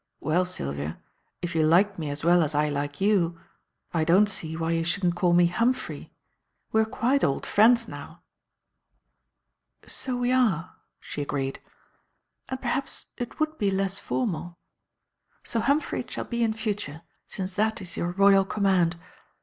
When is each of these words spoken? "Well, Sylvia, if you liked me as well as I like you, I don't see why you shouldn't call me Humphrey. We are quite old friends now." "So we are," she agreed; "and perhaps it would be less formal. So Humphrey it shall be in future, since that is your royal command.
"Well, 0.19 0.45
Sylvia, 0.45 0.97
if 1.43 1.53
you 1.53 1.61
liked 1.61 1.99
me 1.99 2.09
as 2.09 2.23
well 2.23 2.41
as 2.41 2.55
I 2.55 2.69
like 2.69 2.99
you, 2.99 3.39
I 3.93 4.03
don't 4.03 4.25
see 4.25 4.57
why 4.57 4.71
you 4.71 4.83
shouldn't 4.83 5.13
call 5.13 5.31
me 5.31 5.45
Humphrey. 5.45 6.11
We 6.71 6.81
are 6.81 6.85
quite 6.85 7.23
old 7.23 7.45
friends 7.45 7.87
now." 7.87 8.23
"So 9.85 10.17
we 10.17 10.31
are," 10.31 10.75
she 10.99 11.21
agreed; 11.21 11.61
"and 12.49 12.59
perhaps 12.59 13.11
it 13.17 13.39
would 13.39 13.59
be 13.59 13.69
less 13.69 13.99
formal. 13.99 14.57
So 15.43 15.59
Humphrey 15.59 15.99
it 15.99 16.09
shall 16.09 16.25
be 16.25 16.41
in 16.43 16.53
future, 16.53 17.03
since 17.27 17.53
that 17.53 17.79
is 17.79 17.95
your 17.95 18.09
royal 18.09 18.43
command. 18.43 18.97